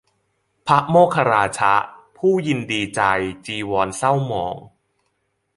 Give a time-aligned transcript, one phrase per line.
[0.67, 1.73] พระโมฆราชะ
[2.17, 3.01] ผู้ยินดีใจ
[3.45, 4.55] จีวรเศร้าหมอง